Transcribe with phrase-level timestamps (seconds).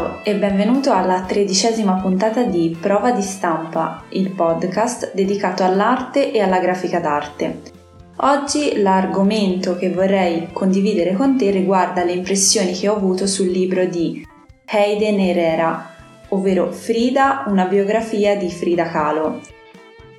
[0.00, 6.40] Ciao e benvenuto alla tredicesima puntata di Prova di stampa, il podcast dedicato all'arte e
[6.40, 7.60] alla grafica d'arte.
[8.16, 13.84] Oggi l'argomento che vorrei condividere con te riguarda le impressioni che ho avuto sul libro
[13.84, 14.26] di
[14.68, 15.94] Hayden Herrera,
[16.28, 19.40] ovvero Frida, una biografia di Frida Kahlo.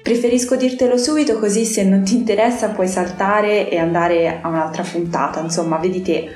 [0.03, 5.39] Preferisco dirtelo subito così se non ti interessa puoi saltare e andare a un'altra puntata,
[5.39, 6.29] insomma, vedi te,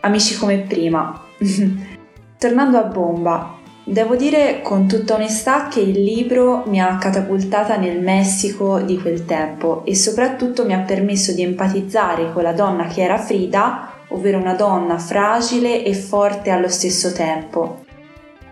[0.00, 1.28] amici come prima.
[2.42, 8.00] Tornando a Bomba, devo dire con tutta onestà che il libro mi ha catapultata nel
[8.00, 13.02] Messico di quel tempo e soprattutto mi ha permesso di empatizzare con la donna che
[13.02, 17.84] era Frida, ovvero una donna fragile e forte allo stesso tempo.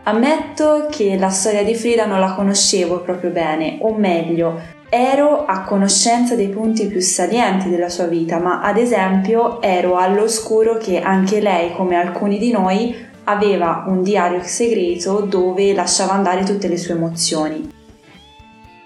[0.04, 5.62] Ammetto che la storia di Frida non la conoscevo proprio bene, o meglio, ero a
[5.62, 11.40] conoscenza dei punti più salienti della sua vita, ma ad esempio ero all'oscuro che anche
[11.40, 16.94] lei, come alcuni di noi, aveva un diario segreto dove lasciava andare tutte le sue
[16.94, 17.70] emozioni.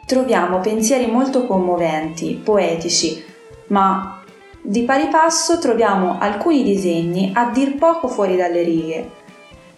[0.06, 3.22] Troviamo pensieri molto commoventi, poetici,
[3.68, 4.22] ma
[4.60, 9.10] di pari passo troviamo alcuni disegni a dir poco fuori dalle righe.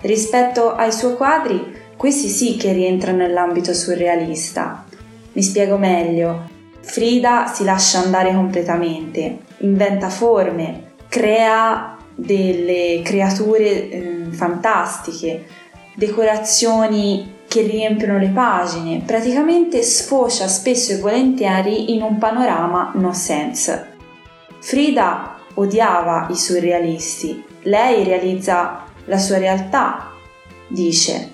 [0.00, 4.84] Rispetto ai suoi quadri, questi sì che rientrano nell'ambito surrealista.
[5.32, 6.54] Mi spiego meglio.
[6.80, 15.46] Frida si lascia andare completamente, inventa forme, crea delle creature eh, fantastiche,
[15.94, 23.94] decorazioni che riempiono le pagine, praticamente sfocia spesso e volentieri in un panorama no sense.
[24.60, 30.10] Frida odiava i surrealisti, lei realizza la sua realtà,
[30.68, 31.30] dice,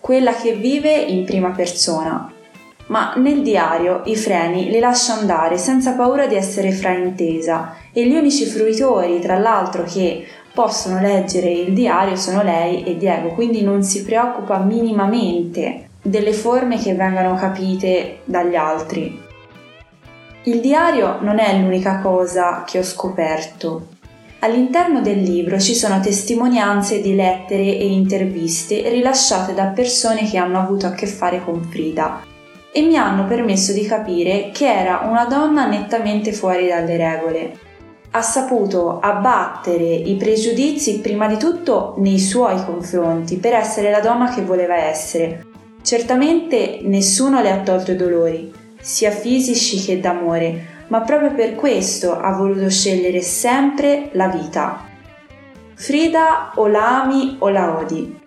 [0.00, 2.30] quella che vive in prima persona,
[2.86, 8.14] ma nel diario i freni li lascia andare senza paura di essere fraintesa e gli
[8.14, 13.82] unici fruitori, tra l'altro, che possono leggere il diario sono lei e Diego, quindi non
[13.82, 19.20] si preoccupa minimamente delle forme che vengano capite dagli altri.
[20.44, 23.88] Il diario non è l'unica cosa che ho scoperto.
[24.40, 30.60] All'interno del libro ci sono testimonianze di lettere e interviste rilasciate da persone che hanno
[30.60, 32.20] avuto a che fare con Frida
[32.70, 37.58] e mi hanno permesso di capire che era una donna nettamente fuori dalle regole
[38.16, 44.32] ha saputo abbattere i pregiudizi prima di tutto nei suoi confronti per essere la donna
[44.32, 45.44] che voleva essere.
[45.82, 52.16] Certamente nessuno le ha tolto i dolori, sia fisici che d'amore, ma proprio per questo
[52.16, 54.86] ha voluto scegliere sempre la vita.
[55.74, 58.20] Frida o la ami o la odi.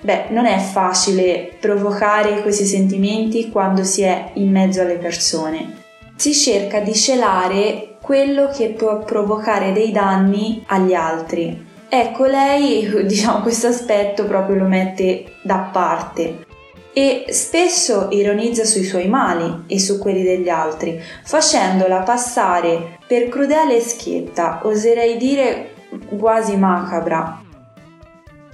[0.00, 5.84] Beh, non è facile provocare questi sentimenti quando si è in mezzo alle persone.
[6.16, 11.66] Si cerca di celare quello che può provocare dei danni agli altri.
[11.88, 16.44] Ecco, lei, diciamo, questo aspetto proprio lo mette da parte
[16.92, 23.76] e spesso ironizza sui suoi mali e su quelli degli altri, facendola passare per crudele
[23.76, 25.72] e schietta, oserei dire
[26.16, 27.42] quasi macabra.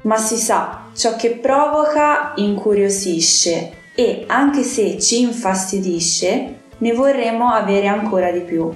[0.04, 7.86] Ma si sa, ciò che provoca incuriosisce e anche se ci infastidisce, ne vorremmo avere
[7.86, 8.72] ancora di più.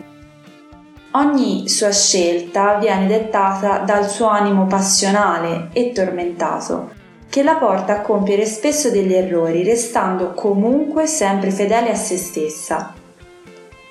[1.17, 6.91] Ogni sua scelta viene dettata dal suo animo passionale e tormentato,
[7.31, 12.93] che la porta a compiere spesso degli errori, restando comunque sempre fedele a se stessa.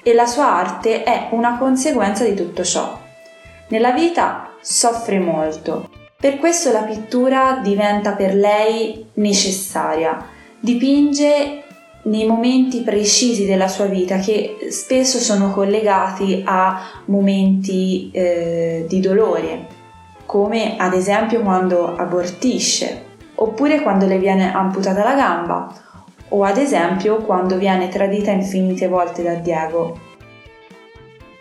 [0.03, 2.96] E la sua arte è una conseguenza di tutto ciò.
[3.69, 10.28] Nella vita soffre molto, per questo la pittura diventa per lei necessaria.
[10.59, 11.63] Dipinge
[12.06, 19.68] nei momenti precisi della sua vita che spesso sono collegati a momenti eh, di dolore,
[20.26, 23.04] come ad esempio quando abortisce,
[23.36, 25.74] oppure quando le viene amputata la gamba,
[26.30, 30.00] o ad esempio quando viene tradita infinite volte da Diego.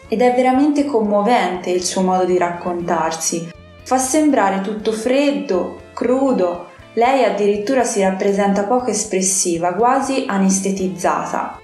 [0.09, 3.51] Ed è veramente commovente il suo modo di raccontarsi,
[3.83, 11.59] fa sembrare tutto freddo, crudo, lei addirittura si rappresenta poco espressiva, quasi anestetizzata.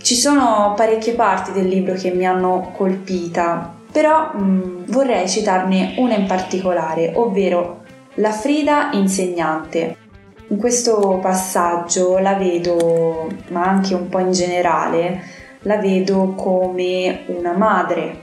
[0.00, 5.94] Ci sono parecchie parti del libro che mi hanno colpita, però mh, mm, vorrei citarne
[5.98, 7.82] una in particolare, ovvero
[8.14, 9.96] la Frida insegnante.
[10.48, 15.22] In questo passaggio la vedo, ma anche un po' in generale,
[15.60, 18.22] la vedo come una madre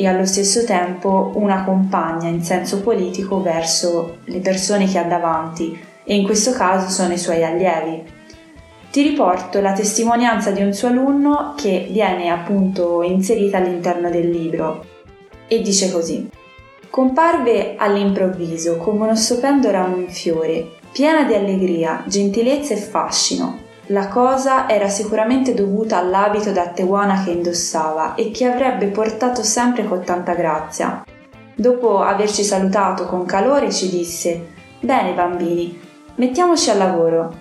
[0.00, 5.76] e allo stesso tempo una compagna in senso politico verso le persone che ha davanti
[6.04, 8.04] e in questo caso sono i suoi allievi.
[8.92, 14.84] Ti riporto la testimonianza di un suo alunno che viene appunto inserita all'interno del libro
[15.48, 16.30] e dice così.
[16.88, 23.66] Comparve all'improvviso come uno stupendo ramo in fiore, piena di allegria, gentilezza e fascino.
[23.90, 29.86] La cosa era sicuramente dovuta all'abito da teguana che indossava e che avrebbe portato sempre
[29.86, 31.04] con tanta grazia.
[31.54, 34.46] Dopo averci salutato con calore ci disse
[34.80, 35.80] Bene bambini,
[36.16, 37.34] mettiamoci al lavoro.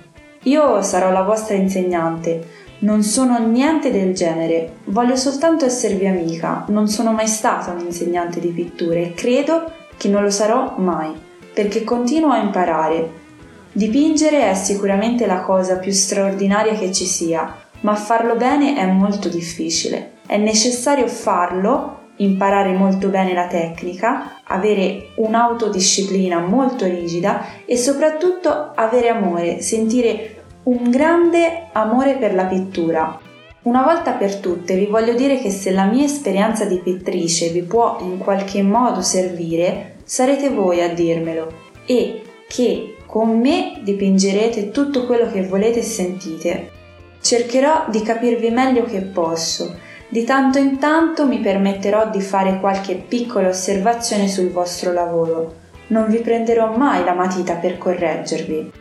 [0.43, 2.65] Io sarò la vostra insegnante.
[2.79, 6.63] Non sono niente del genere, voglio soltanto esservi amica.
[6.69, 11.11] Non sono mai stata un'insegnante di pitture e credo che non lo sarò mai,
[11.53, 13.25] perché continuo a imparare.
[13.71, 19.29] Dipingere è sicuramente la cosa più straordinaria che ci sia, ma farlo bene è molto
[19.29, 20.13] difficile.
[20.25, 29.09] È necessario farlo, imparare molto bene la tecnica, avere un'autodisciplina molto rigida e soprattutto avere
[29.09, 33.19] amore, sentire un grande amore per la pittura.
[33.63, 37.61] Una volta per tutte vi voglio dire che se la mia esperienza di pittrice vi
[37.61, 45.05] può in qualche modo servire, sarete voi a dirmelo e che con me dipingerete tutto
[45.05, 46.71] quello che volete e sentite.
[47.21, 49.75] Cercherò di capirvi meglio che posso.
[50.09, 55.55] Di tanto in tanto mi permetterò di fare qualche piccola osservazione sul vostro lavoro.
[55.87, 58.71] Non vi prenderò mai la matita per correggervi.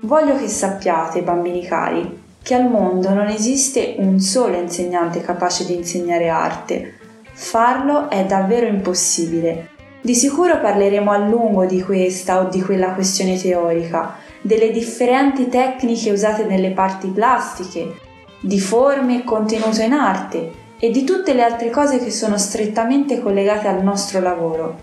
[0.00, 5.74] Voglio che sappiate, bambini cari, che al mondo non esiste un solo insegnante capace di
[5.74, 6.94] insegnare arte.
[7.32, 9.70] Farlo è davvero impossibile.
[10.06, 16.12] Di sicuro parleremo a lungo di questa o di quella questione teorica, delle differenti tecniche
[16.12, 17.92] usate nelle parti plastiche,
[18.38, 23.20] di forme e contenuto in arte e di tutte le altre cose che sono strettamente
[23.20, 24.78] collegate al nostro lavoro.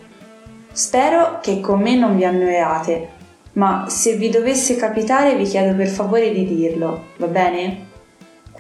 [0.74, 3.08] Spero che con me non vi annoiate
[3.54, 7.86] ma se vi dovesse capitare vi chiedo per favore di dirlo, va bene?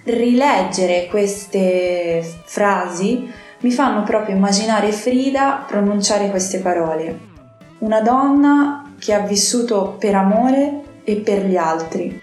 [0.06, 3.30] Rileggere queste frasi
[3.64, 7.32] mi fanno proprio immaginare Frida pronunciare queste parole.
[7.80, 12.22] Una donna che ha vissuto per amore e per gli altri.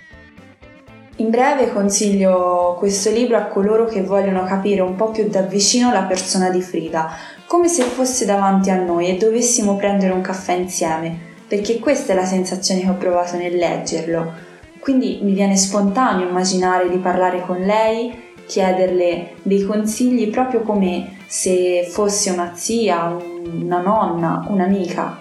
[1.16, 5.92] In breve consiglio questo libro a coloro che vogliono capire un po' più da vicino
[5.92, 7.10] la persona di Frida,
[7.46, 12.14] come se fosse davanti a noi e dovessimo prendere un caffè insieme perché questa è
[12.14, 14.32] la sensazione che ho provato nel leggerlo.
[14.78, 21.86] Quindi mi viene spontaneo immaginare di parlare con lei, chiederle dei consigli proprio come se
[21.88, 25.16] fosse una zia, una nonna, un'amica.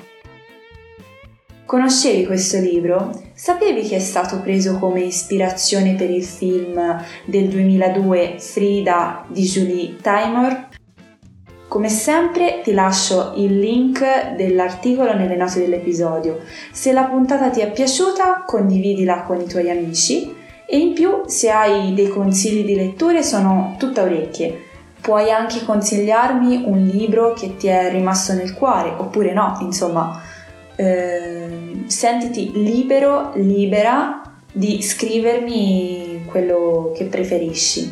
[1.68, 3.12] Conoscevi questo libro?
[3.36, 9.98] Sapevi che è stato preso come ispirazione per il film del 2002 Frida di Julie
[10.02, 10.70] Taymor?
[11.68, 16.40] Come sempre ti lascio il link dell'articolo nelle note dell'episodio.
[16.72, 20.36] Se la puntata ti è piaciuta, condividila con i tuoi amici
[20.66, 24.69] e in più se hai dei consigli di letture sono tutta orecchie.
[25.10, 30.22] Puoi anche consigliarmi un libro che ti è rimasto nel cuore oppure no, insomma,
[30.76, 34.22] eh, sentiti libero, libera
[34.54, 37.92] di scrivermi quello che preferisci.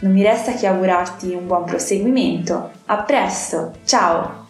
[0.00, 2.70] Non mi resta che augurarti un buon proseguimento.
[2.86, 4.43] A presto, ciao!